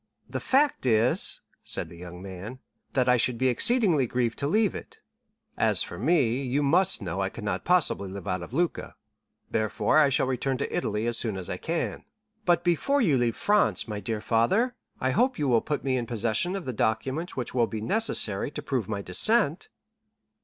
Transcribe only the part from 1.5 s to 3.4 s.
said the young man, "that I should